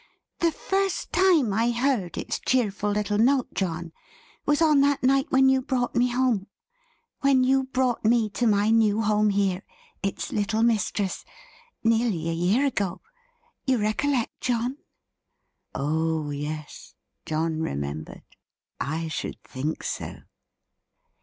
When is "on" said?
4.59-4.81